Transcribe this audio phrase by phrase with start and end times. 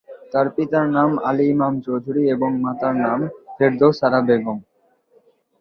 [0.31, 3.19] তার পিতার নাম আলী ইমাম চৌধুরী এবং মাতার নাম
[3.55, 4.57] ফেরদৌস আরা বেগম।